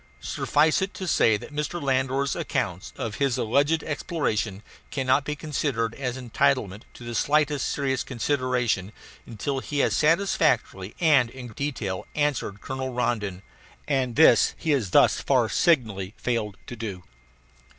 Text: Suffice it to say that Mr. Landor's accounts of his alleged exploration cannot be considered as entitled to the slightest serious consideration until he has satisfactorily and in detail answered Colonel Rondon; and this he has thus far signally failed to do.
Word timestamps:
Suffice 0.19 0.81
it 0.81 0.95
to 0.95 1.05
say 1.07 1.37
that 1.37 1.53
Mr. 1.53 1.79
Landor's 1.79 2.35
accounts 2.35 2.91
of 2.97 3.17
his 3.21 3.37
alleged 3.37 3.83
exploration 3.83 4.63
cannot 4.89 5.25
be 5.25 5.35
considered 5.35 5.93
as 5.93 6.17
entitled 6.17 6.83
to 6.95 7.03
the 7.03 7.13
slightest 7.13 7.69
serious 7.69 8.03
consideration 8.03 8.93
until 9.27 9.59
he 9.59 9.77
has 9.77 9.95
satisfactorily 9.95 10.95
and 10.99 11.29
in 11.29 11.49
detail 11.49 12.07
answered 12.15 12.61
Colonel 12.61 12.91
Rondon; 12.91 13.43
and 13.87 14.15
this 14.15 14.55
he 14.57 14.71
has 14.71 14.89
thus 14.89 15.19
far 15.21 15.47
signally 15.49 16.15
failed 16.17 16.57
to 16.65 16.75
do. 16.75 17.03